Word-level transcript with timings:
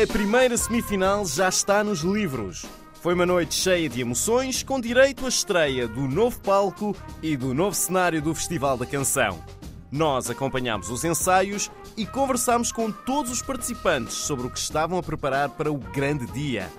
A 0.00 0.06
primeira 0.06 0.56
semifinal 0.56 1.26
já 1.26 1.48
está 1.48 1.82
nos 1.82 2.02
livros. 2.02 2.64
Foi 3.02 3.14
uma 3.14 3.26
noite 3.26 3.56
cheia 3.56 3.88
de 3.88 4.00
emoções, 4.00 4.62
com 4.62 4.80
direito 4.80 5.26
à 5.26 5.28
estreia 5.28 5.88
do 5.88 6.02
novo 6.02 6.38
palco 6.40 6.94
e 7.20 7.36
do 7.36 7.52
novo 7.52 7.74
cenário 7.74 8.22
do 8.22 8.32
Festival 8.32 8.76
da 8.76 8.86
Canção. 8.86 9.42
Nós 9.90 10.30
acompanhámos 10.30 10.88
os 10.88 11.02
ensaios 11.02 11.68
e 11.96 12.06
conversámos 12.06 12.70
com 12.70 12.92
todos 12.92 13.32
os 13.32 13.42
participantes 13.42 14.14
sobre 14.14 14.46
o 14.46 14.50
que 14.50 14.58
estavam 14.60 15.00
a 15.00 15.02
preparar 15.02 15.48
para 15.48 15.72
o 15.72 15.78
grande 15.78 16.26
dia. 16.26 16.70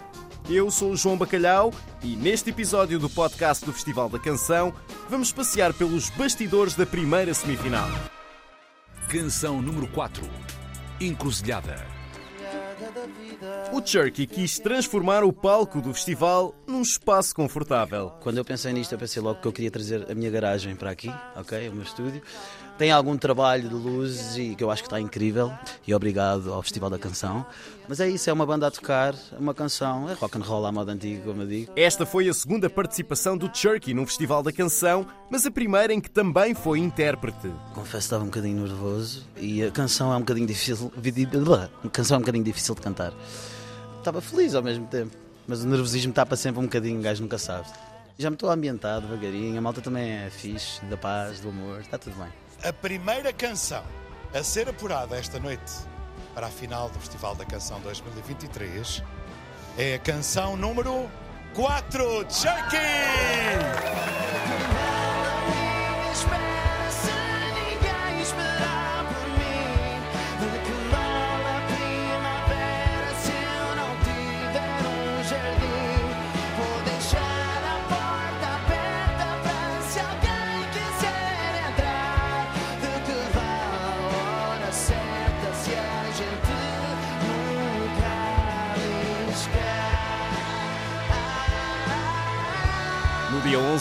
Eu 0.49 0.71
sou 0.71 0.93
o 0.93 0.95
João 0.95 1.17
Bacalhau 1.17 1.73
e 2.01 2.15
neste 2.15 2.51
episódio 2.51 2.99
do 2.99 3.09
podcast 3.09 3.65
do 3.65 3.73
Festival 3.73 4.07
da 4.07 4.17
Canção 4.17 4.73
vamos 5.09 5.33
passear 5.33 5.73
pelos 5.73 6.09
bastidores 6.11 6.73
da 6.73 6.85
primeira 6.85 7.33
semifinal. 7.33 7.89
Canção 9.09 9.61
número 9.61 9.89
4 9.89 10.23
Encruzilhada. 11.01 11.98
O 13.73 13.85
Cherky 13.85 14.25
quis 14.25 14.59
transformar 14.59 15.23
o 15.23 15.33
palco 15.33 15.81
do 15.81 15.93
festival 15.93 16.53
num 16.67 16.81
espaço 16.81 17.35
confortável. 17.35 18.11
Quando 18.21 18.37
eu 18.37 18.45
pensei 18.45 18.73
nisto, 18.73 18.93
eu 18.93 18.99
pensei 18.99 19.21
logo 19.21 19.41
que 19.41 19.47
eu 19.47 19.53
queria 19.53 19.71
trazer 19.71 20.09
a 20.09 20.15
minha 20.15 20.29
garagem 20.29 20.75
para 20.75 20.91
aqui, 20.91 21.11
ok? 21.35 21.69
O 21.69 21.73
meu 21.73 21.83
estúdio. 21.83 22.21
Tem 22.79 22.93
algum 22.93 23.17
trabalho 23.17 23.67
de 23.67 23.75
luzes 23.75 24.37
e 24.37 24.55
que 24.55 24.63
eu 24.63 24.71
acho 24.71 24.81
que 24.81 24.87
está 24.87 25.01
incrível. 25.01 25.51
E 25.85 25.93
obrigado 25.93 26.53
ao 26.53 26.61
Festival 26.61 26.89
da 26.89 26.97
Canção. 26.97 27.45
Mas 27.89 27.99
é 27.99 28.07
isso, 28.07 28.29
é 28.29 28.31
uma 28.31 28.45
banda 28.45 28.67
a 28.67 28.71
tocar, 28.71 29.13
uma 29.37 29.53
canção, 29.53 30.09
é 30.09 30.13
rock 30.13 30.37
and 30.37 30.43
roll 30.43 30.65
à 30.65 30.71
moda 30.71 30.93
antiga, 30.93 31.23
como 31.25 31.41
eu 31.41 31.47
digo. 31.47 31.73
Esta 31.75 32.05
foi 32.05 32.29
a 32.29 32.33
segunda 32.33 32.69
participação 32.69 33.37
do 33.37 33.51
Cherky 33.53 33.93
no 33.93 34.05
Festival 34.05 34.41
da 34.41 34.53
Canção, 34.53 35.05
mas 35.29 35.45
a 35.45 35.51
primeira 35.51 35.93
em 35.93 35.99
que 35.99 36.09
também 36.09 36.53
foi 36.55 36.79
intérprete. 36.79 37.51
Confesso 37.73 37.91
que 37.91 37.97
estava 37.97 38.23
um 38.23 38.27
bocadinho 38.27 38.61
nervoso 38.65 39.27
e 39.35 39.61
a 39.61 39.71
canção 39.71 40.13
é 40.13 40.15
um 40.15 40.21
bocadinho 40.21 40.47
difícil. 40.47 40.89
A 41.83 41.89
canção 41.89 42.15
é 42.15 42.17
um 42.19 42.21
bocadinho 42.21 42.45
difícil 42.45 42.75
de 42.75 42.81
cantar. 42.81 43.11
Estava 43.97 44.21
feliz 44.21 44.55
ao 44.55 44.63
mesmo 44.63 44.87
tempo, 44.87 45.13
mas 45.45 45.65
o 45.65 45.67
nervosismo 45.67 46.13
tapa 46.13 46.37
sempre 46.37 46.61
um 46.61 46.63
bocadinho, 46.63 46.99
o 46.99 47.03
gajo 47.03 47.21
nunca 47.23 47.37
sabe. 47.37 47.67
Já 48.17 48.29
me 48.29 48.35
estou 48.35 48.49
a 48.49 48.53
ambientar 48.53 49.01
devagarinho, 49.01 49.57
a 49.57 49.61
malta 49.61 49.81
também 49.81 50.11
é 50.11 50.29
fixe, 50.29 50.85
da 50.85 50.95
paz, 50.95 51.41
do 51.41 51.49
amor, 51.49 51.81
está 51.81 51.97
tudo 51.97 52.15
bem. 52.15 52.48
A 52.61 52.73
primeira 52.73 53.31
canção 53.31 53.83
a 54.33 54.43
ser 54.43 54.67
apurada 54.67 55.17
esta 55.17 55.39
noite 55.39 55.71
para 56.35 56.47
a 56.47 56.49
final 56.49 56.89
do 56.89 56.99
Festival 56.99 57.33
da 57.33 57.45
Canção 57.45 57.79
2023 57.79 59.01
é 59.77 59.95
a 59.95 59.99
canção 59.99 60.57
número 60.57 61.09
4, 61.55 62.25
Chucky! 62.29 62.77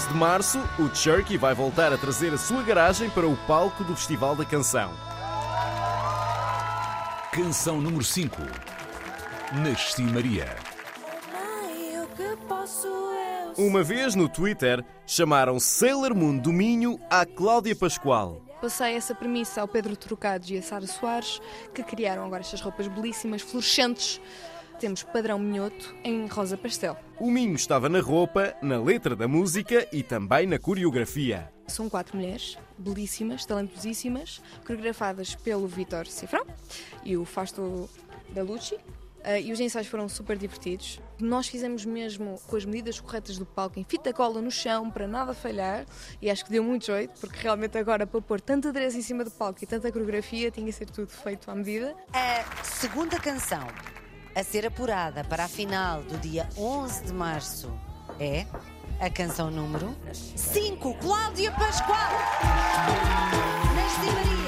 De 0.08 0.14
março, 0.14 0.58
o 0.78 0.94
Cherky 0.94 1.36
vai 1.36 1.54
voltar 1.54 1.92
a 1.92 1.98
trazer 1.98 2.32
a 2.32 2.38
sua 2.38 2.62
garagem 2.62 3.10
para 3.10 3.26
o 3.26 3.36
palco 3.46 3.84
do 3.84 3.94
Festival 3.94 4.34
da 4.34 4.44
Canção. 4.44 4.90
Canção 7.30 7.80
número 7.80 8.02
5 8.02 8.36
Nasci 9.62 10.02
Maria. 10.02 10.56
Uma 13.56 13.82
vez 13.82 14.14
no 14.14 14.28
Twitter, 14.28 14.84
chamaram 15.06 15.60
Sailor 15.60 16.14
Moon 16.14 16.38
do 16.38 16.52
Minho 16.52 16.98
à 17.10 17.26
Cláudia 17.26 17.76
Pascoal. 17.76 18.40
Passei 18.62 18.94
essa 18.94 19.14
premissa 19.14 19.60
ao 19.60 19.68
Pedro 19.68 19.96
Trocados 19.96 20.50
e 20.50 20.56
a 20.56 20.62
Sara 20.62 20.86
Soares, 20.86 21.40
que 21.74 21.82
criaram 21.82 22.24
agora 22.24 22.40
estas 22.40 22.60
roupas 22.60 22.88
belíssimas, 22.88 23.42
fluorescentes. 23.42 24.20
Temos 24.78 25.02
padrão 25.02 25.40
minhoto 25.40 25.92
em 26.04 26.28
rosa 26.28 26.56
pastel. 26.56 26.96
O 27.18 27.28
Minho 27.30 27.56
estava 27.56 27.88
na 27.88 28.00
roupa, 28.00 28.54
na 28.62 28.80
letra 28.80 29.16
da 29.16 29.26
música 29.26 29.88
e 29.92 30.04
também 30.04 30.46
na 30.46 30.56
coreografia. 30.56 31.52
São 31.66 31.88
quatro 31.88 32.16
mulheres, 32.16 32.56
belíssimas, 32.78 33.44
talentosíssimas, 33.44 34.40
coreografadas 34.64 35.34
pelo 35.34 35.66
Vitor 35.66 36.06
Cifrão 36.06 36.46
e 37.04 37.16
o 37.16 37.24
Fausto 37.24 37.90
Bellucci. 38.28 38.76
Uh, 38.76 39.36
e 39.42 39.52
os 39.52 39.58
ensaios 39.58 39.88
foram 39.88 40.08
super 40.08 40.38
divertidos. 40.38 41.00
Nós 41.18 41.48
fizemos 41.48 41.84
mesmo 41.84 42.40
com 42.46 42.54
as 42.54 42.64
medidas 42.64 43.00
corretas 43.00 43.36
do 43.36 43.44
palco, 43.44 43.80
em 43.80 43.84
fita 43.84 44.12
cola 44.12 44.40
no 44.40 44.50
chão, 44.50 44.88
para 44.88 45.08
nada 45.08 45.34
falhar, 45.34 45.84
e 46.22 46.30
acho 46.30 46.44
que 46.44 46.52
deu 46.52 46.62
muito 46.62 46.86
jeito, 46.86 47.18
porque 47.20 47.36
realmente 47.40 47.76
agora 47.76 48.06
para 48.06 48.20
pôr 48.20 48.40
tanta 48.40 48.68
adereço 48.68 48.96
em 48.96 49.02
cima 49.02 49.24
do 49.24 49.30
palco 49.32 49.58
e 49.60 49.66
tanta 49.66 49.90
coreografia 49.90 50.52
tinha 50.52 50.64
que 50.64 50.72
ser 50.72 50.88
tudo 50.88 51.10
feito 51.10 51.50
à 51.50 51.54
medida. 51.56 51.96
A 52.12 52.62
segunda 52.62 53.18
canção 53.18 53.66
a 54.38 54.44
ser 54.44 54.64
apurada 54.64 55.24
para 55.24 55.46
a 55.46 55.48
final 55.48 56.00
do 56.02 56.16
dia 56.16 56.48
11 56.56 57.06
de 57.06 57.12
março 57.12 57.72
é 58.20 58.46
a 59.00 59.10
canção 59.10 59.50
número 59.50 59.96
5, 60.12 60.94
Cláudia 60.94 61.50
Pascoal. 61.50 62.12
Nasci 63.74 64.06
Maria. 64.06 64.47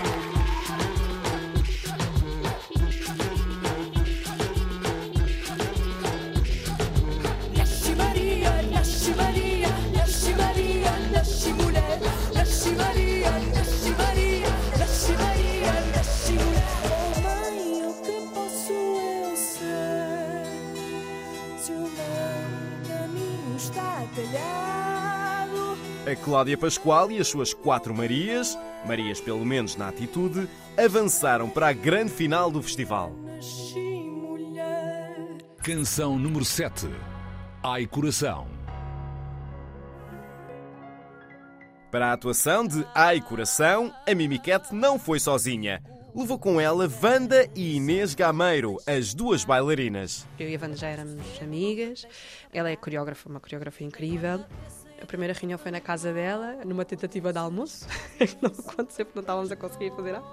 Cláudia 26.25 26.57
Pascoal 26.57 27.11
e 27.11 27.19
as 27.19 27.29
suas 27.29 27.55
quatro 27.55 27.95
Marias, 27.95 28.59
Marias 28.87 29.21
pelo 29.21 29.45
menos 29.45 29.77
na 29.77 29.89
atitude, 29.89 30.49
avançaram 30.77 31.49
para 31.49 31.69
a 31.69 31.73
grande 31.73 32.13
final 32.13 32.51
do 32.51 32.63
festival. 32.63 33.13
Canção 35.63 36.19
número 36.19 36.45
7 36.45 36.89
Ai 37.63 37.87
Coração. 37.87 38.49
Para 41.91 42.09
a 42.09 42.13
atuação 42.13 42.67
de 42.67 42.87
Ai 42.95 43.21
Coração, 43.21 43.93
a 44.07 44.15
Mimiquete 44.15 44.75
não 44.75 44.99
foi 44.99 45.19
sozinha. 45.19 45.83
Levou 46.15 46.39
com 46.39 46.61
ela 46.61 46.89
Wanda 47.03 47.49
e 47.55 47.77
Inês 47.77 48.15
Gameiro, 48.15 48.79
as 48.87 49.15
duas 49.15 49.45
bailarinas. 49.45 50.27
Eu 50.39 50.49
e 50.49 50.57
a 50.57 50.59
Wanda 50.61 50.77
já 50.77 50.89
éramos 50.89 51.23
amigas. 51.41 52.07
Ela 52.53 52.71
é 52.71 52.77
coreógrafa, 52.77 53.29
uma 53.29 53.41
coreógrafa 53.41 53.85
incrível. 53.85 54.45
A 55.03 55.07
primeira 55.07 55.33
reunião 55.33 55.59
foi 55.59 55.71
na 55.71 55.81
casa 55.81 56.13
dela, 56.13 56.59
numa 56.65 56.85
tentativa 56.85 57.33
de 57.33 57.39
almoço, 57.39 57.87
que 58.19 58.37
não 58.43 58.51
aconteceu 58.51 59.07
porque 59.07 59.19
não 59.19 59.23
estávamos 59.23 59.51
a 59.51 59.57
conseguir 59.57 59.91
fazer 59.97 60.13
nada. 60.13 60.27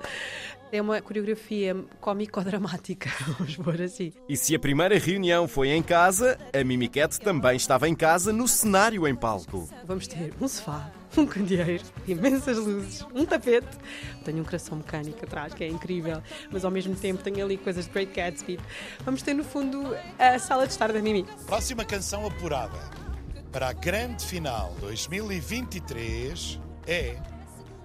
É 0.72 0.81
uma 0.81 1.01
coreografia 1.01 1.75
cómico-dramática, 2.01 3.09
vamos 3.39 3.56
pôr 3.56 3.81
assim. 3.81 4.11
E 4.27 4.35
se 4.35 4.53
a 4.53 4.59
primeira 4.59 4.97
reunião 4.97 5.47
foi 5.47 5.69
em 5.69 5.81
casa, 5.81 6.38
a 6.53 6.63
Mimiquete 6.63 7.19
também 7.19 7.56
estava 7.56 7.88
em 7.88 7.95
casa 7.95 8.33
no 8.33 8.47
cenário 8.47 9.07
em 9.07 9.16
palco. 9.16 9.69
Vamos 9.85 10.07
ter 10.07 10.33
um 10.41 10.47
sofá, 10.47 10.91
um 11.18 11.25
candeeiro, 11.25 11.83
imensas 12.06 12.57
luzes, 12.57 13.06
um 13.15 13.25
tapete. 13.25 13.77
Tenho 14.25 14.42
um 14.42 14.44
coração 14.44 14.77
mecânico 14.77 15.24
atrás, 15.24 15.53
que 15.53 15.63
é 15.63 15.68
incrível, 15.69 16.21
mas 16.51 16.65
ao 16.65 16.71
mesmo 16.71 16.94
tempo 16.95 17.24
tenho 17.24 17.45
ali 17.45 17.57
coisas 17.57 17.86
de 17.86 17.92
Great 17.92 18.13
Gatsby. 18.13 18.59
Vamos 19.06 19.21
ter, 19.21 19.33
no 19.33 19.45
fundo, 19.45 19.95
a 20.19 20.38
sala 20.38 20.65
de 20.68 20.74
estar 20.74 20.92
da 20.92 21.01
Mimi. 21.01 21.25
Próxima 21.45 21.86
canção 21.86 22.27
apurada 22.27 23.06
para 23.51 23.69
a 23.69 23.73
grande 23.73 24.25
final 24.25 24.73
2023 24.79 26.59
é 26.85 27.17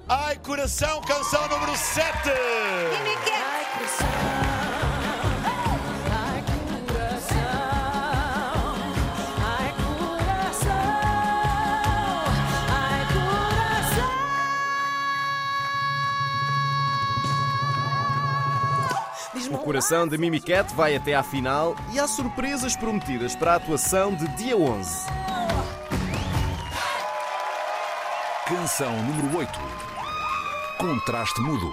Ai 0.09 0.37
Coração, 0.37 1.01
canção 1.03 1.49
número 1.49 1.77
7. 1.77 2.05
Ai, 2.27 3.67
coração. 3.73 4.07
Ai, 6.11 6.45
coração. 6.89 7.47
Ai, 9.45 9.73
coração. 9.79 10.73
Ai, 12.69 13.07
coração. 19.33 19.55
O 19.55 19.59
coração 19.59 20.09
da 20.09 20.19
Mimiquete 20.19 20.75
vai 20.75 20.97
até 20.97 21.15
à 21.15 21.23
final 21.23 21.77
e 21.93 22.01
há 22.01 22.09
surpresas 22.09 22.77
prometidas 22.77 23.37
para 23.37 23.53
a 23.53 23.57
atuação 23.57 24.15
de 24.15 24.27
dia 24.37 24.57
11. 24.57 25.07
Canção 28.47 28.91
número 29.05 29.37
8 29.39 29.53
Contraste 30.77 31.41
Mudo. 31.41 31.71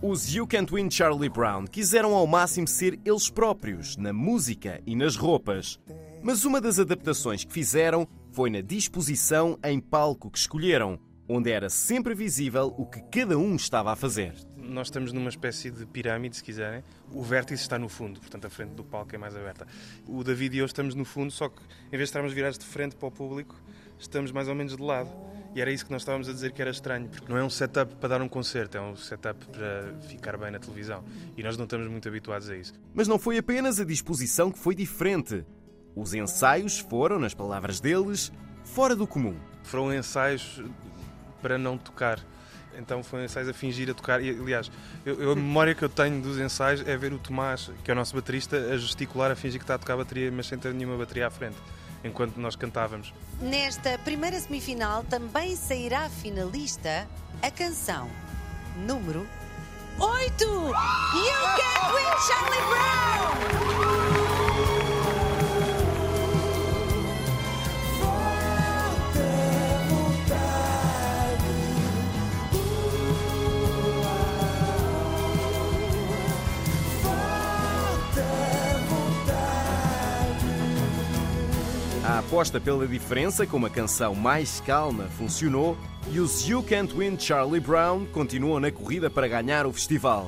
Os 0.00 0.34
You 0.34 0.46
Can't 0.46 0.72
Win 0.72 0.90
Charlie 0.90 1.28
Brown 1.28 1.66
quiseram 1.66 2.14
ao 2.14 2.26
máximo 2.26 2.66
ser 2.66 2.98
eles 3.04 3.28
próprios, 3.28 3.94
na 3.98 4.10
música 4.10 4.80
e 4.86 4.96
nas 4.96 5.16
roupas. 5.16 5.78
Mas 6.22 6.46
uma 6.46 6.62
das 6.62 6.78
adaptações 6.78 7.44
que 7.44 7.52
fizeram 7.52 8.08
foi 8.32 8.48
na 8.48 8.62
disposição 8.62 9.58
em 9.62 9.80
palco 9.80 10.30
que 10.30 10.38
escolheram, 10.38 10.98
onde 11.28 11.50
era 11.50 11.68
sempre 11.68 12.14
visível 12.14 12.74
o 12.78 12.86
que 12.86 13.02
cada 13.02 13.36
um 13.36 13.54
estava 13.54 13.92
a 13.92 13.96
fazer. 13.96 14.32
Nós 14.68 14.88
estamos 14.88 15.12
numa 15.12 15.28
espécie 15.28 15.70
de 15.70 15.86
pirâmide, 15.86 16.36
se 16.36 16.44
quiserem. 16.44 16.82
O 17.12 17.22
vértice 17.22 17.62
está 17.62 17.78
no 17.78 17.88
fundo, 17.88 18.20
portanto 18.20 18.46
a 18.46 18.50
frente 18.50 18.70
do 18.70 18.84
palco 18.84 19.14
é 19.14 19.18
mais 19.18 19.34
aberta. 19.36 19.66
O 20.06 20.22
David 20.24 20.56
e 20.56 20.58
eu 20.58 20.66
estamos 20.66 20.94
no 20.94 21.04
fundo, 21.04 21.30
só 21.30 21.48
que 21.48 21.62
em 21.86 21.90
vez 21.90 22.00
de 22.00 22.04
estarmos 22.04 22.32
virados 22.32 22.58
de 22.58 22.64
frente 22.64 22.96
para 22.96 23.08
o 23.08 23.10
público, 23.10 23.54
estamos 23.98 24.32
mais 24.32 24.48
ou 24.48 24.54
menos 24.54 24.76
de 24.76 24.82
lado. 24.82 25.10
E 25.54 25.60
era 25.60 25.70
isso 25.70 25.86
que 25.86 25.90
nós 25.90 26.02
estávamos 26.02 26.28
a 26.28 26.32
dizer 26.32 26.52
que 26.52 26.60
era 26.60 26.70
estranho, 26.70 27.08
porque 27.08 27.32
não 27.32 27.38
é 27.38 27.42
um 27.42 27.48
setup 27.48 27.94
para 27.96 28.10
dar 28.10 28.20
um 28.20 28.28
concerto, 28.28 28.76
é 28.76 28.80
um 28.80 28.94
setup 28.94 29.46
para 29.46 29.94
ficar 30.06 30.36
bem 30.36 30.50
na 30.50 30.58
televisão. 30.58 31.02
E 31.36 31.42
nós 31.42 31.56
não 31.56 31.64
estamos 31.64 31.88
muito 31.88 32.06
habituados 32.06 32.50
a 32.50 32.56
isso. 32.56 32.74
Mas 32.92 33.08
não 33.08 33.18
foi 33.18 33.38
apenas 33.38 33.80
a 33.80 33.84
disposição 33.84 34.52
que 34.52 34.58
foi 34.58 34.74
diferente. 34.74 35.44
Os 35.94 36.12
ensaios 36.12 36.78
foram, 36.78 37.18
nas 37.18 37.32
palavras 37.32 37.80
deles, 37.80 38.30
fora 38.64 38.94
do 38.94 39.06
comum. 39.06 39.34
Foram 39.62 39.94
ensaios 39.94 40.62
para 41.40 41.56
não 41.56 41.78
tocar. 41.78 42.20
Então 42.78 43.02
foram 43.02 43.24
ensaios 43.24 43.48
a 43.48 43.52
fingir 43.54 43.90
a 43.90 43.94
tocar. 43.94 44.22
E, 44.22 44.30
aliás, 44.30 44.70
eu, 45.04 45.20
eu- 45.20 45.32
a 45.32 45.36
memória 45.36 45.74
que 45.74 45.82
eu 45.84 45.88
tenho 45.88 46.20
dos 46.20 46.38
ensaios 46.38 46.86
é 46.86 46.96
ver 46.96 47.12
o 47.12 47.18
Tomás, 47.18 47.70
que 47.84 47.90
é 47.90 47.94
o 47.94 47.96
nosso 47.96 48.14
baterista, 48.14 48.56
a 48.56 48.76
gesticular, 48.76 49.30
a 49.30 49.36
fingir 49.36 49.58
que 49.58 49.64
está 49.64 49.74
a 49.74 49.78
tocar 49.78 49.96
bateria, 49.96 50.30
mas 50.30 50.46
sem 50.46 50.58
ter 50.58 50.72
nenhuma 50.74 50.96
bateria 50.96 51.26
à 51.26 51.30
frente, 51.30 51.56
enquanto 52.04 52.36
nós 52.38 52.56
cantávamos. 52.56 53.12
Nesta 53.40 53.98
primeira 53.98 54.38
semifinal 54.40 55.04
também 55.04 55.54
sairá 55.56 56.08
finalista 56.08 57.06
a 57.42 57.50
canção 57.50 58.10
número 58.86 59.26
8. 59.98 60.44
You 60.44 60.62
Can't 61.56 61.94
Win 61.94 62.12
Charlie 62.28 62.62
Brown! 62.68 63.85
Aposta 82.26 82.60
pela 82.60 82.88
diferença 82.88 83.46
com 83.46 83.56
uma 83.56 83.70
canção 83.70 84.12
mais 84.12 84.60
calma 84.60 85.04
funcionou 85.16 85.78
e 86.10 86.18
os 86.18 86.48
You 86.48 86.60
Can't 86.60 86.92
Win 86.92 87.16
Charlie 87.16 87.60
Brown 87.60 88.04
continuam 88.06 88.58
na 88.58 88.72
corrida 88.72 89.08
para 89.08 89.28
ganhar 89.28 89.64
o 89.64 89.72
festival. 89.72 90.26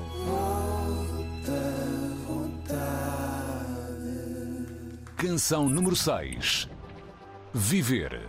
Canção 5.16 5.68
número 5.68 5.96
6. 5.96 6.68
Viver. 7.52 8.20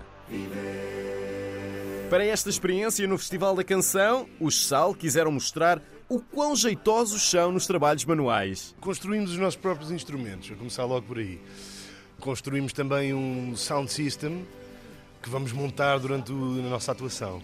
Para 2.09 2.25
esta 2.25 2.49
experiência 2.49 3.07
no 3.07 3.19
Festival 3.19 3.55
da 3.55 3.63
Canção, 3.63 4.27
os 4.39 4.65
Sal 4.65 4.95
quiseram 4.95 5.31
mostrar 5.31 5.79
o 6.09 6.19
quão 6.19 6.55
jeitosos 6.55 7.21
são 7.21 7.51
nos 7.51 7.67
trabalhos 7.67 8.03
manuais. 8.03 8.75
Construímos 8.81 9.29
os 9.29 9.37
nossos 9.37 9.59
próprios 9.59 9.91
instrumentos, 9.91 10.51
a 10.51 10.55
começar 10.55 10.85
logo 10.85 11.05
por 11.05 11.19
aí. 11.19 11.39
Construímos 12.19 12.73
também 12.73 13.13
um 13.13 13.55
sound 13.55 13.91
system 13.91 14.45
que 15.21 15.29
vamos 15.29 15.51
montar 15.51 15.97
durante 15.99 16.31
o- 16.31 16.59
a 16.59 16.69
nossa 16.69 16.91
atuação. 16.91 17.41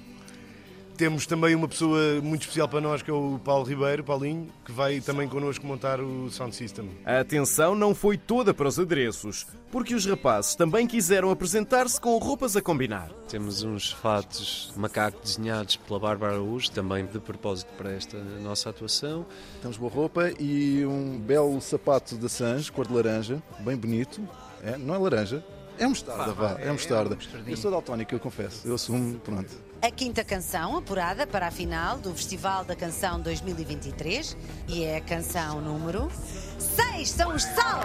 Temos 0.97 1.25
também 1.27 1.53
uma 1.53 1.67
pessoa 1.67 2.21
muito 2.23 2.43
especial 2.43 2.69
para 2.69 2.79
nós, 2.79 3.01
que 3.01 3.11
é 3.11 3.13
o 3.13 3.37
Paulo 3.43 3.65
Ribeiro, 3.65 4.01
Paulinho, 4.01 4.47
que 4.63 4.71
vai 4.71 5.01
também 5.01 5.27
connosco 5.27 5.67
montar 5.67 5.99
o 5.99 6.29
sound 6.31 6.55
system. 6.55 6.89
A 7.05 7.19
atenção 7.19 7.75
não 7.75 7.93
foi 7.93 8.17
toda 8.17 8.53
para 8.53 8.65
os 8.69 8.79
adereços, 8.79 9.45
porque 9.69 9.93
os 9.93 10.05
rapazes 10.05 10.55
também 10.55 10.87
quiseram 10.87 11.29
apresentar-se 11.31 11.99
com 11.99 12.17
roupas 12.17 12.55
a 12.55 12.61
combinar. 12.61 13.09
Temos 13.27 13.61
uns 13.61 13.91
fatos 13.91 14.71
macaco 14.77 15.19
desenhados 15.21 15.75
pela 15.75 15.99
Bárbara 15.99 16.35
Araújo, 16.35 16.71
também 16.71 17.05
de 17.05 17.19
propósito 17.19 17.73
para 17.77 17.91
esta 17.91 18.17
nossa 18.41 18.69
atuação. 18.69 19.25
Temos 19.61 19.75
boa 19.75 19.91
roupa 19.91 20.31
e 20.39 20.85
um 20.85 21.17
belo 21.19 21.59
sapato 21.59 22.15
da 22.15 22.29
Sanj, 22.29 22.71
cor 22.71 22.87
de 22.87 22.93
laranja, 22.93 23.43
bem 23.59 23.75
bonito. 23.75 24.21
É, 24.63 24.77
não 24.77 24.95
é 24.95 24.97
laranja, 24.97 25.43
é 25.77 25.85
mostarda, 25.87 26.33
vá, 26.33 26.57
é 26.59 26.71
mostarda. 26.71 27.17
Eu 27.47 27.57
sou 27.57 27.69
daltónico, 27.69 28.15
eu 28.15 28.19
confesso, 28.19 28.67
eu 28.67 28.75
assumo, 28.75 29.19
pronto. 29.19 29.49
A 29.81 29.91
quinta 29.91 30.23
canção, 30.23 30.77
apurada 30.77 31.27
para 31.27 31.47
a 31.47 31.51
final 31.51 31.97
do 31.97 32.13
Festival 32.13 32.63
da 32.65 32.75
Canção 32.75 33.19
2023, 33.19 34.35
e 34.67 34.83
é 34.83 34.97
a 34.97 35.01
canção 35.01 35.61
número 35.61 36.09
6. 36.57 37.09
São 37.09 37.35
os 37.35 37.43
Sal! 37.43 37.81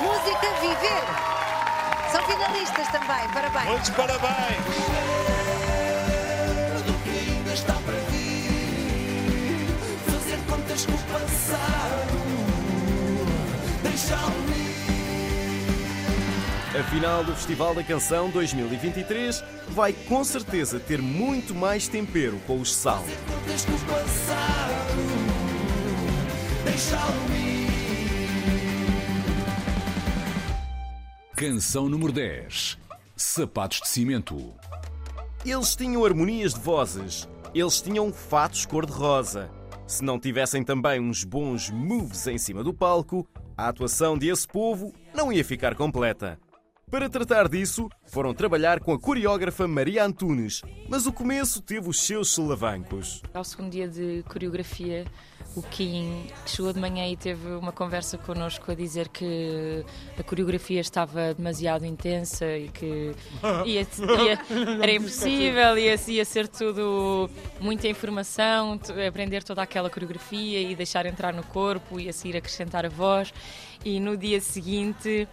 Música 0.00 0.46
Viver! 0.60 1.34
São 2.12 2.22
finalistas 2.26 2.88
também, 2.88 3.28
parabéns! 3.32 3.70
Muitos 3.70 3.90
parabéns! 3.90 4.64
Fazer 10.06 10.38
contas 10.48 10.86
com 10.86 10.92
o 10.92 10.98
passado. 10.98 12.14
Deixa-me 13.82 14.63
A 16.76 16.82
final 16.82 17.22
do 17.22 17.32
Festival 17.36 17.72
da 17.72 17.84
Canção 17.84 18.30
2023 18.30 19.44
vai 19.68 19.92
com 19.92 20.24
certeza 20.24 20.80
ter 20.80 21.00
muito 21.00 21.54
mais 21.54 21.86
tempero 21.86 22.36
com 22.48 22.60
os 22.60 22.74
Sal. 22.74 23.04
Canção 31.36 31.88
número 31.88 32.10
10. 32.10 32.76
Sapatos 33.14 33.80
de 33.80 33.86
cimento. 33.86 34.52
Eles 35.46 35.76
tinham 35.76 36.04
harmonias 36.04 36.54
de 36.54 36.60
vozes, 36.60 37.28
eles 37.54 37.80
tinham 37.80 38.12
fatos 38.12 38.66
cor-de-rosa. 38.66 39.48
Se 39.86 40.02
não 40.02 40.18
tivessem 40.18 40.64
também 40.64 40.98
uns 40.98 41.22
bons 41.22 41.70
moves 41.70 42.26
em 42.26 42.36
cima 42.36 42.64
do 42.64 42.74
palco, 42.74 43.24
a 43.56 43.68
atuação 43.68 44.18
desse 44.18 44.48
povo 44.48 44.92
não 45.14 45.32
ia 45.32 45.44
ficar 45.44 45.76
completa. 45.76 46.36
Para 46.90 47.08
tratar 47.08 47.48
disso, 47.48 47.88
foram 48.06 48.32
trabalhar 48.32 48.78
com 48.78 48.92
a 48.92 48.98
coreógrafa 48.98 49.66
Maria 49.66 50.04
Antunes, 50.04 50.62
mas 50.88 51.06
o 51.06 51.12
começo 51.12 51.60
teve 51.60 51.88
os 51.88 52.00
seus 52.00 52.28
solavancos. 52.30 53.20
Ao 53.32 53.42
segundo 53.42 53.72
dia 53.72 53.88
de 53.88 54.22
coreografia, 54.28 55.04
o 55.56 55.62
Kim 55.62 56.26
chegou 56.46 56.72
de 56.72 56.78
manhã 56.78 57.08
e 57.08 57.16
teve 57.16 57.48
uma 57.54 57.72
conversa 57.72 58.16
connosco 58.18 58.70
a 58.70 58.74
dizer 58.76 59.08
que 59.08 59.84
a 60.16 60.22
coreografia 60.22 60.80
estava 60.80 61.34
demasiado 61.34 61.84
intensa 61.84 62.46
e 62.56 62.68
que 62.68 63.12
ia, 63.66 63.80
ia- 63.80 64.38
era 64.80 64.92
impossível, 64.92 65.76
ia, 65.76 65.96
ia 66.08 66.24
ser 66.24 66.46
tudo 66.46 67.28
muita 67.60 67.88
informação, 67.88 68.78
aprender 69.08 69.42
toda 69.42 69.62
aquela 69.62 69.90
coreografia 69.90 70.60
e 70.60 70.76
deixar 70.76 71.06
entrar 71.06 71.32
no 71.34 71.42
corpo 71.42 71.98
e 71.98 72.08
a 72.08 72.12
seguir 72.12 72.36
acrescentar 72.36 72.86
a 72.86 72.88
voz. 72.88 73.34
E 73.84 73.98
no 73.98 74.16
dia 74.16 74.40
seguinte. 74.40 75.26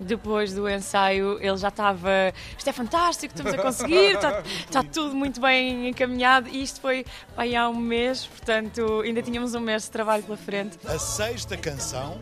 Depois 0.00 0.54
do 0.54 0.68
ensaio, 0.68 1.38
ele 1.40 1.56
já 1.58 1.68
estava. 1.68 2.32
Isto 2.56 2.70
é 2.70 2.72
fantástico, 2.72 3.34
estamos 3.34 3.52
a 3.52 3.62
conseguir, 3.62 4.14
está, 4.14 4.42
está 4.42 4.82
tudo 4.82 5.14
muito 5.14 5.40
bem 5.40 5.88
encaminhado. 5.90 6.48
E 6.48 6.62
isto 6.62 6.80
foi 6.80 7.04
aí 7.36 7.54
há 7.54 7.68
um 7.68 7.76
mês, 7.76 8.24
portanto, 8.26 9.02
ainda 9.02 9.20
tínhamos 9.22 9.54
um 9.54 9.60
mês 9.60 9.84
de 9.84 9.90
trabalho 9.90 10.22
pela 10.22 10.38
frente. 10.38 10.78
A 10.86 10.98
sexta 10.98 11.56
canção, 11.56 12.18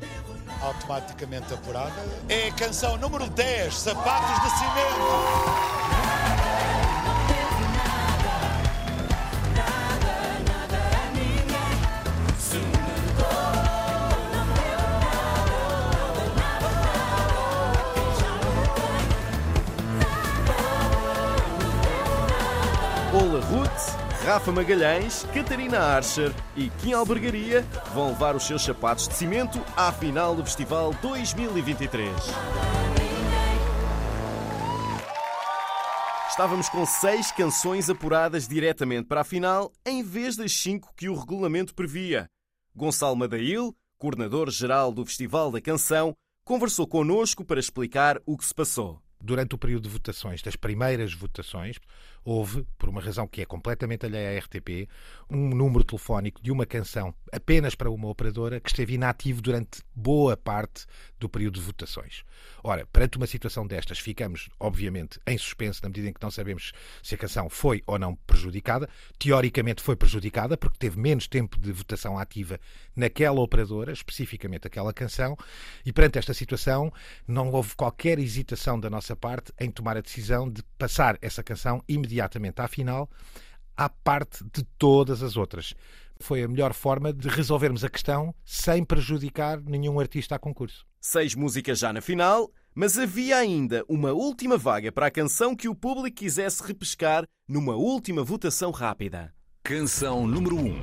automaticamente 0.61 1.54
apurada, 1.54 1.94
é 2.28 2.49
a 2.49 2.52
canção 2.52 2.97
número 2.97 3.28
10, 3.30 3.75
Sapatos 3.75 4.42
de 4.42 4.58
Cimento. 4.58 6.38
Rafa 24.38 24.52
Magalhães, 24.52 25.25
Catarina 25.35 25.80
Archer 25.80 26.33
e 26.54 26.71
Kim 26.71 26.92
Albergaria 26.92 27.62
vão 27.92 28.11
levar 28.11 28.37
os 28.37 28.45
seus 28.45 28.62
sapatos 28.62 29.09
de 29.09 29.14
cimento 29.14 29.61
à 29.76 29.90
final 29.90 30.37
do 30.37 30.45
Festival 30.45 30.95
2023. 31.02 32.09
Estávamos 36.30 36.68
com 36.68 36.87
seis 36.87 37.33
canções 37.33 37.90
apuradas 37.90 38.47
diretamente 38.47 39.09
para 39.09 39.23
a 39.23 39.25
final, 39.25 39.73
em 39.85 40.04
vez 40.04 40.37
das 40.37 40.52
cinco 40.52 40.95
que 40.97 41.09
o 41.09 41.18
regulamento 41.18 41.75
previa. 41.75 42.30
Gonçalo 42.76 43.16
Madail, 43.16 43.75
coordenador-geral 43.99 44.92
do 44.92 45.04
Festival 45.04 45.50
da 45.50 45.61
Canção, 45.61 46.14
conversou 46.45 46.87
connosco 46.87 47.45
para 47.45 47.59
explicar 47.59 48.21
o 48.25 48.38
que 48.38 48.47
se 48.47 48.54
passou. 48.54 49.02
Durante 49.21 49.57
o 49.57 49.59
período 49.59 49.83
de 49.83 49.88
votações, 49.88 50.42
das 50.42 50.54
primeiras 50.54 51.12
votações, 51.12 51.76
houve, 52.28 52.66
por 52.76 52.90
uma 52.90 53.00
razão 53.00 53.26
que 53.26 53.40
é 53.40 53.47
completamente 53.47 54.04
alheia 54.04 54.37
à 54.37 54.38
RTP, 54.38 54.87
um 55.30 55.49
número 55.49 55.82
telefónico 55.82 56.42
de 56.42 56.52
uma 56.52 56.66
canção 56.66 57.14
apenas 57.32 57.75
para 57.75 57.90
uma 57.90 58.06
operadora 58.06 58.61
que 58.61 58.68
esteve 58.68 58.94
inativo 58.94 59.40
durante 59.40 59.80
boa 59.94 60.37
parte 60.37 60.85
do 61.18 61.26
período 61.26 61.54
de 61.54 61.62
votações. 61.62 62.25
Ora, 62.62 62.87
perante 62.92 63.16
uma 63.16 63.26
situação 63.26 63.66
destas, 63.66 63.99
ficamos, 63.99 64.50
obviamente, 64.61 65.18
em 65.26 65.38
suspenso 65.38 65.80
na 65.82 65.88
medida 65.88 66.11
em 66.11 66.12
que 66.12 66.23
não 66.23 66.30
sabemos 66.30 66.73
se 67.02 67.14
a 67.14 67.18
canção 67.18 67.49
foi 67.49 67.82
ou 67.87 67.99
não 67.99 68.14
prejudicada. 68.14 68.88
Teoricamente 69.18 69.82
foi 69.82 69.97
prejudicada, 69.97 70.56
porque 70.56 70.76
teve 70.78 71.00
menos 71.00 71.26
tempo 71.26 71.58
de 71.58 71.73
votação 71.73 72.18
ativa 72.18 72.61
naquela 72.94 73.40
operadora, 73.40 73.90
especificamente 73.90 74.66
aquela 74.66 74.92
canção, 74.92 75.35
e 75.85 75.92
perante 75.94 76.18
esta 76.18 76.35
situação 76.35 76.92
não 77.26 77.50
houve 77.50 77.75
qualquer 77.75 78.18
hesitação 78.18 78.78
da 78.78 78.90
nossa 78.90 79.16
parte 79.16 79.50
em 79.58 79.70
tomar 79.70 79.97
a 79.97 80.02
decisão 80.02 80.49
de 80.50 80.62
passar 80.76 81.16
essa 81.23 81.42
canção 81.42 81.82
imediatamente 81.88 82.18
à 82.21 82.69
final, 82.69 83.09
à 83.77 83.89
parte 83.89 84.45
de 84.53 84.65
todas 84.79 85.23
as 85.23 85.37
outras. 85.37 85.75
Foi 86.21 86.43
a 86.43 86.49
melhor 86.49 86.75
forma 86.75 87.13
de 87.13 87.29
resolvermos 87.29 87.85
a 87.85 87.89
questão 87.89 88.35
sem 88.45 88.85
prejudicar 88.85 89.61
nenhum 89.61 90.01
artista 90.01 90.35
a 90.35 90.39
concurso. 90.39 90.85
Seis 91.01 91.35
músicas 91.35 91.79
já 91.79 91.93
na 91.93 92.01
final, 92.01 92.51
mas 92.75 92.99
havia 92.99 93.37
ainda 93.37 93.85
uma 93.89 94.13
última 94.13 94.57
vaga 94.57 94.91
para 94.91 95.07
a 95.07 95.11
canção 95.11 95.55
que 95.55 95.69
o 95.69 95.75
público 95.75 96.17
quisesse 96.17 96.63
repescar 96.63 97.25
numa 97.49 97.77
última 97.77 98.25
votação 98.25 98.73
rápida. 98.73 99.33
Canção 99.63 100.27
número 100.27 100.57
1. 100.57 100.67
Um. 100.67 100.83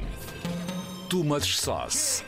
Too 1.09 1.23
Much 1.23 1.57
Sauce. 1.57 2.23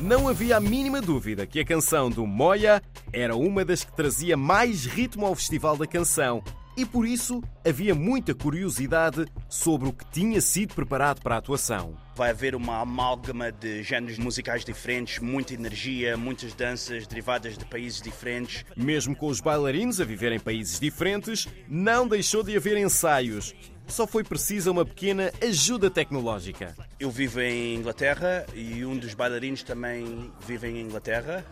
Não 0.00 0.28
havia 0.28 0.56
a 0.56 0.60
mínima 0.60 1.00
dúvida 1.00 1.46
que 1.46 1.60
a 1.60 1.64
canção 1.64 2.08
do 2.08 2.24
Moya 2.26 2.80
era 3.12 3.34
uma 3.34 3.64
das 3.64 3.84
que 3.84 3.92
trazia 3.96 4.36
mais 4.36 4.86
ritmo 4.86 5.26
ao 5.26 5.34
Festival 5.34 5.76
da 5.76 5.86
Canção 5.86 6.42
e 6.78 6.86
por 6.86 7.04
isso 7.04 7.42
havia 7.66 7.92
muita 7.92 8.32
curiosidade 8.32 9.26
sobre 9.48 9.88
o 9.88 9.92
que 9.92 10.08
tinha 10.12 10.40
sido 10.40 10.76
preparado 10.76 11.20
para 11.20 11.34
a 11.34 11.38
atuação. 11.38 11.96
Vai 12.14 12.30
haver 12.30 12.54
uma 12.54 12.80
amálgama 12.80 13.50
de 13.50 13.82
géneros 13.82 14.16
musicais 14.16 14.64
diferentes, 14.64 15.18
muita 15.18 15.54
energia, 15.54 16.16
muitas 16.16 16.54
danças 16.54 17.04
derivadas 17.04 17.58
de 17.58 17.64
países 17.64 18.00
diferentes. 18.00 18.64
Mesmo 18.76 19.16
com 19.16 19.26
os 19.26 19.40
bailarinos 19.40 20.00
a 20.00 20.04
viver 20.04 20.30
em 20.30 20.38
países 20.38 20.78
diferentes, 20.78 21.48
não 21.68 22.06
deixou 22.06 22.44
de 22.44 22.56
haver 22.56 22.76
ensaios 22.76 23.52
só 23.88 24.06
foi 24.06 24.22
precisa 24.22 24.70
uma 24.70 24.84
pequena 24.84 25.32
ajuda 25.42 25.90
tecnológica. 25.90 26.74
Eu 27.00 27.10
vivo 27.10 27.40
em 27.40 27.74
Inglaterra 27.76 28.46
e 28.54 28.84
um 28.84 28.96
dos 28.96 29.14
bailarinos 29.14 29.62
também 29.62 30.32
vive 30.46 30.68
em 30.68 30.80
Inglaterra 30.80 31.44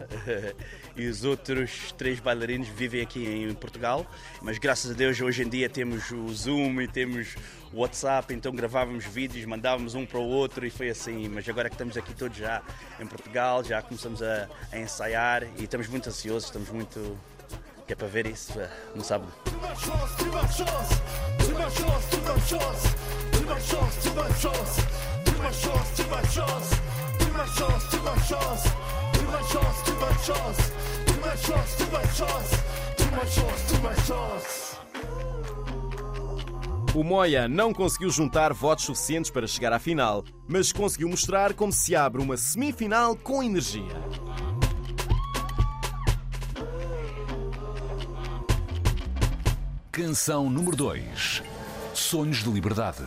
e 0.94 1.06
os 1.06 1.24
outros 1.24 1.92
três 1.92 2.20
bailarinos 2.20 2.68
vivem 2.68 3.00
aqui 3.00 3.24
em 3.24 3.52
Portugal. 3.54 4.06
Mas 4.42 4.58
graças 4.58 4.90
a 4.90 4.94
Deus 4.94 5.20
hoje 5.20 5.42
em 5.42 5.48
dia 5.48 5.68
temos 5.68 6.10
o 6.10 6.28
Zoom 6.28 6.80
e 6.80 6.88
temos 6.88 7.34
o 7.72 7.80
WhatsApp, 7.80 8.32
então 8.32 8.52
gravávamos 8.52 9.04
vídeos, 9.04 9.44
mandávamos 9.44 9.94
um 9.94 10.06
para 10.06 10.18
o 10.18 10.26
outro 10.26 10.66
e 10.66 10.70
foi 10.70 10.90
assim. 10.90 11.28
Mas 11.28 11.48
agora 11.48 11.68
que 11.68 11.74
estamos 11.74 11.96
aqui 11.96 12.14
todos 12.14 12.36
já 12.36 12.62
em 13.00 13.06
Portugal, 13.06 13.64
já 13.64 13.82
começamos 13.82 14.22
a, 14.22 14.48
a 14.70 14.78
ensaiar 14.78 15.44
e 15.58 15.64
estamos 15.64 15.88
muito 15.88 16.08
ansiosos, 16.08 16.44
estamos 16.44 16.68
muito 16.68 17.18
que 17.86 17.92
é 17.92 17.96
para 17.96 18.08
ver 18.08 18.26
isso 18.26 18.52
no 18.94 19.04
sábado. 19.04 19.32
O 36.94 37.04
Moya 37.04 37.46
não 37.46 37.74
conseguiu 37.74 38.08
juntar 38.10 38.52
votos 38.54 38.86
suficientes 38.86 39.30
para 39.30 39.46
chegar 39.46 39.72
à 39.72 39.78
final, 39.78 40.24
mas 40.48 40.72
conseguiu 40.72 41.08
mostrar 41.08 41.52
como 41.52 41.70
se 41.70 41.94
abre 41.94 42.22
uma 42.22 42.38
semifinal 42.38 43.14
com 43.14 43.42
energia. 43.42 44.00
Canção 49.96 50.50
número 50.50 50.76
2. 50.76 51.42
Sonhos 51.94 52.44
de 52.44 52.50
Liberdade. 52.50 53.02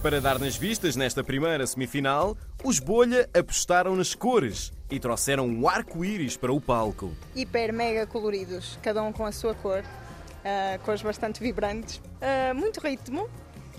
Para 0.00 0.20
dar 0.20 0.38
nas 0.38 0.56
vistas 0.56 0.94
nesta 0.94 1.24
primeira 1.24 1.66
semifinal, 1.66 2.36
os 2.62 2.78
Bolha 2.78 3.28
apostaram 3.36 3.96
nas 3.96 4.14
cores 4.14 4.72
e 4.88 5.00
trouxeram 5.00 5.48
um 5.48 5.68
arco-íris 5.68 6.36
para 6.36 6.52
o 6.52 6.60
palco. 6.60 7.12
Hiper 7.34 7.72
mega 7.72 8.06
coloridos, 8.06 8.78
cada 8.80 9.02
um 9.02 9.12
com 9.12 9.26
a 9.26 9.32
sua 9.32 9.56
cor, 9.56 9.80
uh, 9.80 10.78
cores 10.84 11.02
bastante 11.02 11.40
vibrantes, 11.40 11.96
uh, 11.96 12.54
muito 12.54 12.78
ritmo. 12.78 13.28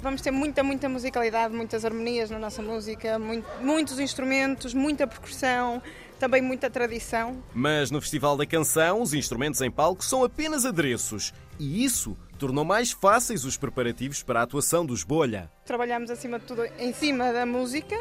Vamos 0.03 0.19
ter 0.19 0.31
muita, 0.31 0.62
muita 0.62 0.89
musicalidade, 0.89 1.55
muitas 1.55 1.86
harmonias 1.86 2.29
na 2.29 2.38
nossa 2.38 2.62
música, 2.62 3.17
muito, 3.17 3.48
muitos 3.62 4.01
instrumentos, 4.01 4.74
muita 4.74 5.07
percussão, 5.07 5.81
também 6.19 6.41
muita 6.41 6.69
tradição. 6.69 7.41
Mas 7.53 7.89
no 7.89 8.01
Festival 8.01 8.36
da 8.36 8.45
Canção, 8.45 9.01
os 9.01 9.13
instrumentos 9.13 9.62
em 9.62 9.72
palco 9.72 10.03
são 10.03 10.22
apenas 10.22 10.65
adereços 10.65 11.33
e 11.57 11.86
isso 11.86 12.17
tornou 12.38 12.65
mais 12.65 12.91
fáceis 12.91 13.45
os 13.45 13.55
preparativos 13.55 14.22
para 14.22 14.41
a 14.41 14.43
atuação 14.43 14.86
dos 14.86 15.05
Bolha. 15.05 15.50
Trabalhamos 15.63 16.12
acima 16.12 16.38
de 16.38 16.48
tudo 16.48 16.65
em 16.77 16.91
cima 16.91 17.31
da 17.31 17.45
música 17.45 17.95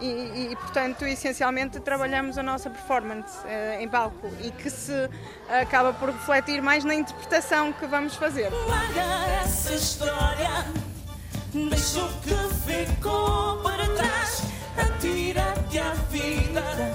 e, 0.00 0.48
e 0.50 0.56
portanto, 0.56 1.04
essencialmente 1.04 1.78
trabalhamos 1.78 2.36
a 2.36 2.42
nossa 2.42 2.68
performance 2.68 3.38
uh, 3.44 3.80
em 3.80 3.88
palco 3.88 4.28
e 4.42 4.50
que 4.50 4.68
se 4.68 5.08
acaba 5.48 5.92
por 5.92 6.10
refletir 6.10 6.60
mais 6.60 6.82
na 6.82 6.96
interpretação 6.96 7.72
que 7.72 7.86
vamos 7.86 8.16
fazer. 8.16 8.50
essa 9.40 9.72
história, 9.72 10.50
deixa 11.54 12.04
o 12.04 12.08
que 12.20 12.34
ficou 12.66 13.58
para 13.62 13.86
trás, 13.94 14.42
atira-te 14.76 15.78
à 15.78 15.92
vida 16.10 16.92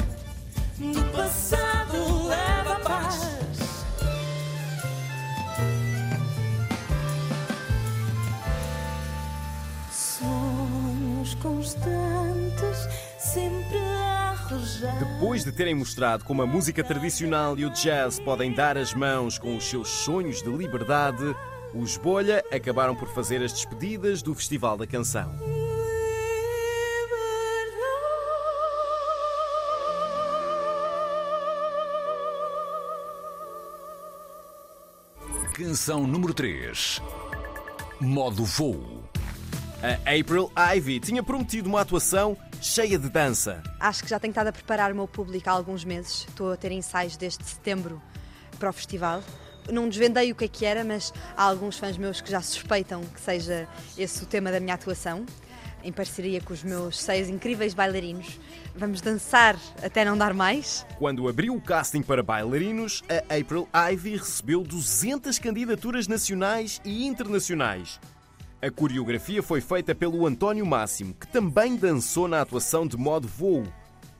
do 0.77 1.03
passado 1.11 2.27
leva 2.27 2.75
paz. 2.81 3.85
Sonhos 9.91 11.35
constantes, 11.35 12.87
sempre. 13.17 13.79
Depois 14.99 15.43
de 15.43 15.51
terem 15.51 15.75
mostrado 15.75 16.25
como 16.25 16.41
a 16.41 16.47
música 16.47 16.83
tradicional 16.83 17.57
e 17.57 17.65
o 17.65 17.69
jazz 17.69 18.19
podem 18.19 18.51
dar 18.51 18.77
as 18.77 18.95
mãos 18.95 19.37
com 19.37 19.55
os 19.55 19.69
seus 19.69 19.89
sonhos 19.89 20.41
de 20.41 20.49
liberdade, 20.49 21.35
os 21.73 21.97
Bolha 21.97 22.43
acabaram 22.51 22.95
por 22.95 23.07
fazer 23.09 23.43
as 23.43 23.53
despedidas 23.53 24.21
do 24.21 24.33
Festival 24.33 24.77
da 24.77 24.87
Canção. 24.87 25.31
Canção 35.53 36.07
número 36.07 36.33
3. 36.33 37.01
Modo 37.99 38.45
voo. 38.45 39.03
A 39.81 40.19
April 40.19 40.51
Ivy 40.75 40.99
tinha 41.01 41.21
prometido 41.21 41.67
uma 41.67 41.81
atuação 41.81 42.37
cheia 42.61 42.97
de 42.97 43.09
dança. 43.09 43.61
Acho 43.79 44.03
que 44.03 44.09
já 44.09 44.19
tenho 44.19 44.31
estado 44.31 44.47
a 44.47 44.51
preparar 44.51 44.91
o 44.91 44.95
meu 44.95 45.07
público 45.07 45.49
há 45.49 45.53
alguns 45.53 45.83
meses. 45.83 46.25
Estou 46.29 46.53
a 46.53 46.57
ter 46.57 46.71
ensaios 46.71 47.17
desde 47.17 47.43
setembro 47.43 48.01
para 48.57 48.69
o 48.69 48.73
festival. 48.73 49.21
Não 49.71 49.87
desvendei 49.87 50.31
o 50.31 50.35
que 50.35 50.45
é 50.45 50.47
que 50.47 50.65
era, 50.65 50.83
mas 50.83 51.13
há 51.35 51.43
alguns 51.43 51.77
fãs 51.77 51.97
meus 51.97 52.21
que 52.21 52.31
já 52.31 52.41
suspeitam 52.41 53.03
que 53.03 53.21
seja 53.21 53.67
esse 53.97 54.23
o 54.23 54.25
tema 54.25 54.51
da 54.51 54.59
minha 54.59 54.75
atuação 54.75 55.25
em 55.83 55.91
parceria 55.91 56.41
com 56.41 56.53
os 56.53 56.63
meus 56.63 56.99
seis 56.99 57.29
incríveis 57.29 57.73
bailarinos. 57.73 58.39
Vamos 58.75 59.01
dançar 59.01 59.57
até 59.81 60.05
não 60.05 60.17
dar 60.17 60.33
mais. 60.33 60.85
Quando 60.97 61.27
abriu 61.27 61.55
o 61.55 61.61
casting 61.61 62.01
para 62.01 62.23
bailarinos, 62.23 63.03
a 63.09 63.35
April 63.35 63.67
Ivy 63.91 64.17
recebeu 64.17 64.61
200 64.61 65.39
candidaturas 65.39 66.07
nacionais 66.07 66.81
e 66.83 67.05
internacionais. 67.05 67.99
A 68.61 68.69
coreografia 68.69 69.41
foi 69.41 69.61
feita 69.61 69.95
pelo 69.95 70.27
António 70.27 70.65
Máximo, 70.65 71.13
que 71.13 71.27
também 71.27 71.77
dançou 71.77 72.27
na 72.27 72.41
atuação 72.41 72.85
de 72.85 72.97
modo 72.97 73.27
voo. 73.27 73.63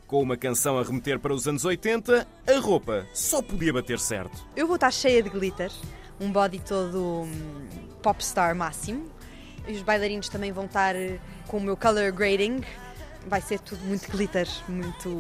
Com 0.10 0.24
uma 0.24 0.36
canção 0.36 0.80
a 0.80 0.82
remeter 0.82 1.20
para 1.20 1.32
os 1.32 1.48
anos 1.48 1.64
80, 1.64 2.28
a 2.48 2.60
roupa 2.60 3.06
só 3.14 3.44
podia 3.44 3.72
bater 3.72 4.00
certo. 4.00 4.44
Eu 4.56 4.66
vou 4.66 4.74
estar 4.74 4.90
cheia 4.90 5.22
de 5.22 5.30
glitter, 5.30 5.72
um 6.20 6.32
body 6.32 6.58
todo 6.62 7.28
hum, 7.28 7.68
popstar 8.02 8.56
máximo. 8.56 9.06
E 9.68 9.74
os 9.74 9.84
bailarinos 9.84 10.28
também 10.28 10.52
vão 10.52 10.66
estar 10.66 10.96
eh, 10.96 11.20
com 11.48 11.58
o 11.58 11.62
meu 11.62 11.78
color 11.78 12.12
grading. 12.12 12.62
Vai 13.28 13.40
ser 13.40 13.60
tudo 13.60 13.86
muito 13.86 14.10
glitter, 14.10 14.48
muito 14.68 15.16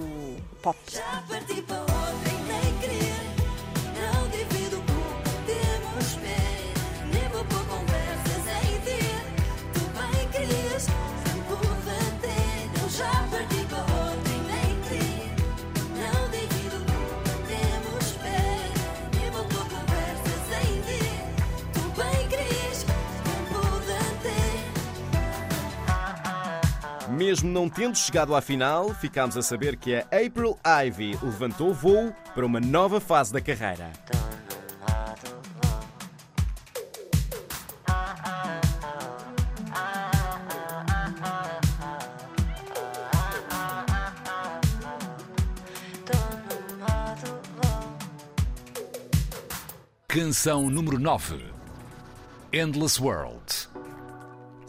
pop. 0.63 0.79
Já 0.87 1.23
parti 1.29 1.61
para 1.61 1.81
outra 1.81 1.95
e 1.95 2.43
nem 2.47 2.79
querer. 2.79 3.28
Mesmo 27.29 27.47
não 27.47 27.69
tendo 27.69 27.95
chegado 27.95 28.33
à 28.35 28.41
final, 28.41 28.91
ficámos 28.95 29.37
a 29.37 29.43
saber 29.43 29.75
que 29.75 29.93
a 29.93 29.99
April 30.05 30.57
Ivy 30.65 31.11
levantou 31.21 31.71
voo 31.71 32.11
para 32.33 32.43
uma 32.43 32.59
nova 32.59 32.99
fase 32.99 33.31
da 33.31 33.39
carreira. 33.39 33.91
Canção 50.07 50.67
número 50.71 50.97
9. 50.97 51.45
Endless 52.51 52.99
World. 52.99 53.58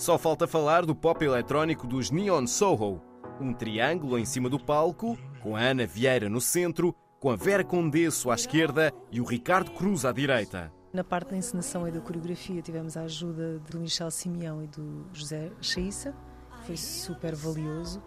Só 0.00 0.16
falta 0.16 0.46
falar 0.46 0.86
do 0.86 0.94
pop 0.94 1.22
eletrónico 1.22 1.86
dos 1.86 2.10
Neon 2.10 2.46
Soho, 2.46 3.02
um 3.38 3.52
triângulo 3.52 4.18
em 4.18 4.24
cima 4.24 4.48
do 4.48 4.58
palco, 4.58 5.14
com 5.42 5.54
a 5.54 5.60
Ana 5.60 5.86
Vieira 5.86 6.26
no 6.26 6.40
centro, 6.40 6.94
com 7.20 7.28
a 7.28 7.36
Vera 7.36 7.62
Condesso 7.62 8.30
à 8.30 8.34
esquerda 8.34 8.94
e 9.12 9.20
o 9.20 9.24
Ricardo 9.24 9.72
Cruz 9.72 10.06
à 10.06 10.10
direita. 10.10 10.72
Na 10.90 11.04
parte 11.04 11.32
da 11.32 11.36
encenação 11.36 11.86
e 11.86 11.92
da 11.92 12.00
coreografia 12.00 12.62
tivemos 12.62 12.96
a 12.96 13.02
ajuda 13.02 13.58
do 13.58 13.78
Michel 13.78 14.10
Simeão 14.10 14.64
e 14.64 14.68
do 14.68 15.04
José 15.12 15.52
Chaissa, 15.60 16.14
foi 16.62 16.78
super 16.78 17.34
valioso. 17.34 18.02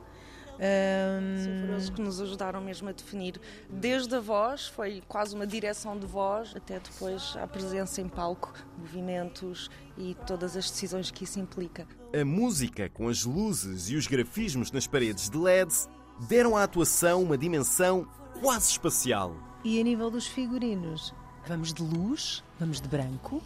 Sim, 0.58 1.62
foram 1.62 1.74
eles 1.74 1.90
que 1.90 2.02
nos 2.02 2.22
ajudaram 2.22 2.62
mesmo 2.62 2.90
a 2.90 2.92
definir 2.92 3.40
desde 3.70 4.16
a 4.16 4.20
voz, 4.20 4.68
foi 4.68 5.02
quase 5.08 5.36
uma 5.36 5.48
direção 5.48 5.98
de 5.98 6.06
voz, 6.06 6.54
até 6.56 6.80
depois 6.80 7.36
a 7.42 7.48
presença 7.48 8.02
em 8.02 8.08
palco, 8.08 8.54
movimentos 8.78 9.70
e 9.98 10.16
todas 10.28 10.56
as 10.56 10.70
decisões 10.70 11.12
que 11.12 11.24
isso 11.24 11.40
implica. 11.40 11.88
A 12.14 12.24
música, 12.24 12.90
com 12.90 13.08
as 13.08 13.24
luzes 13.24 13.90
e 13.90 13.96
os 13.96 14.08
grafismos 14.08 14.72
nas 14.72 14.88
paredes 14.88 15.30
de 15.30 15.38
LEDs, 15.38 15.90
deram 16.28 16.56
à 16.56 16.64
atuação 16.64 17.24
uma 17.24 17.38
dimensão 17.38 18.08
quase 18.40 18.72
espacial. 18.72 19.36
E 19.64 19.80
a 19.80 19.84
nível 19.84 20.12
dos 20.12 20.28
figurinos, 20.28 21.14
vamos 21.48 21.74
de 21.74 21.82
luz, 21.82 22.44
vamos 22.60 22.80
de 22.80 22.88
branco. 22.88 23.42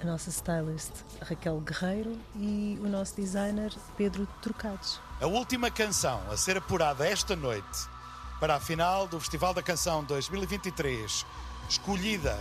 A 0.00 0.06
nossa 0.06 0.30
stylist 0.30 0.92
Raquel 1.20 1.60
Guerreiro 1.60 2.16
e 2.36 2.78
o 2.80 2.88
nosso 2.88 3.16
designer 3.16 3.72
Pedro 3.96 4.28
Trocados. 4.40 5.00
A 5.20 5.26
última 5.26 5.68
canção 5.68 6.22
a 6.30 6.36
ser 6.36 6.56
apurada 6.56 7.04
esta 7.04 7.34
noite 7.34 7.88
para 8.38 8.54
a 8.54 8.60
final 8.60 9.08
do 9.08 9.18
Festival 9.18 9.52
da 9.52 9.60
Canção 9.60 10.04
2023, 10.04 11.26
escolhida 11.68 12.38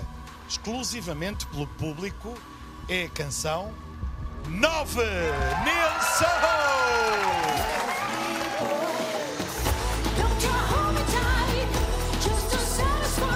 exclusivamente 0.47 1.47
pelo 1.47 1.65
público, 1.65 2.35
é 2.87 3.05
a 3.05 3.09
canção 3.09 3.73
9 4.47 5.01
Neil 5.01 6.01
Soho! 6.19 6.67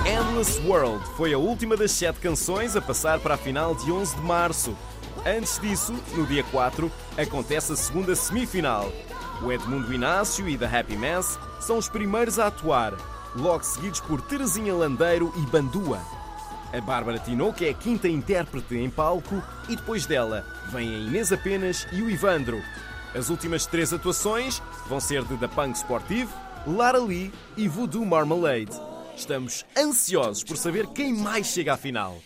Endless 0.05 0.59
World 0.61 1.03
foi 1.17 1.33
a 1.33 1.39
última 1.39 1.75
das 1.75 1.91
sete 1.91 2.19
canções 2.19 2.75
a 2.75 2.81
passar 2.81 3.19
para 3.19 3.33
a 3.33 3.37
final 3.37 3.73
de 3.73 3.91
11 3.91 4.15
de 4.17 4.21
março. 4.21 4.77
Antes 5.25 5.59
disso, 5.59 5.93
no 6.13 6.27
dia 6.27 6.43
4, 6.43 6.91
acontece 7.17 7.73
a 7.73 7.75
segunda 7.75 8.15
semifinal. 8.15 8.91
O 9.43 9.51
Edmundo 9.51 9.91
Inácio 9.91 10.47
e 10.47 10.55
The 10.55 10.65
Happy 10.65 10.95
Mess 10.95 11.39
são 11.59 11.77
os 11.77 11.89
primeiros 11.89 12.37
a 12.37 12.47
atuar, 12.47 12.93
logo 13.35 13.63
seguidos 13.63 13.99
por 13.99 14.21
Terezinha 14.21 14.73
Landeiro 14.75 15.33
e 15.35 15.41
Bandua. 15.47 15.99
A 16.71 16.79
Bárbara 16.79 17.17
Tinoco 17.17 17.63
é 17.63 17.69
a 17.69 17.73
quinta 17.73 18.07
intérprete 18.07 18.75
em 18.75 18.89
palco 18.89 19.41
e 19.67 19.75
depois 19.75 20.05
dela 20.05 20.45
vem 20.71 20.87
a 20.87 20.97
Inês 20.99 21.33
Apenas 21.33 21.87
e 21.91 22.01
o 22.03 22.09
Ivandro. 22.09 22.61
As 23.15 23.29
últimas 23.29 23.65
três 23.65 23.91
atuações 23.91 24.61
vão 24.87 24.99
ser 24.99 25.23
de 25.25 25.35
The 25.35 25.47
Punk 25.47 25.75
Sportive, 25.75 26.31
Lara 26.65 26.99
Lee 26.99 27.33
e 27.57 27.67
Voodoo 27.67 28.05
Marmalade. 28.05 28.79
Estamos 29.15 29.65
ansiosos 29.77 30.43
por 30.43 30.55
saber 30.55 30.87
quem 30.87 31.13
mais 31.13 31.47
chega 31.47 31.73
à 31.73 31.77
final. 31.77 32.17